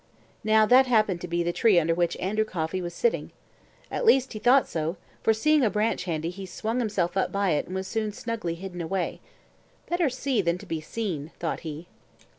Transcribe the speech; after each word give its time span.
Now 0.43 0.65
that 0.65 0.87
happened 0.87 1.21
to 1.21 1.27
be 1.27 1.43
the 1.43 1.53
tree 1.53 1.79
under 1.79 1.93
which 1.93 2.17
Andrew 2.17 2.43
Coffey 2.43 2.81
was 2.81 2.91
sitting. 2.95 3.29
At 3.91 4.03
least 4.03 4.33
he 4.33 4.39
thought 4.39 4.67
so, 4.67 4.97
for 5.21 5.31
seeing 5.31 5.63
a 5.63 5.69
branch 5.69 6.05
handy 6.05 6.31
he 6.31 6.47
swung 6.47 6.79
himself 6.79 7.15
up 7.15 7.31
by 7.31 7.51
it 7.51 7.67
and 7.67 7.75
was 7.75 7.87
soon 7.87 8.11
snugly 8.11 8.55
hidden 8.55 8.81
away. 8.81 9.19
Better 9.87 10.09
see 10.09 10.41
than 10.41 10.57
be 10.57 10.81
seen, 10.81 11.29
thought 11.37 11.59
he. 11.59 11.85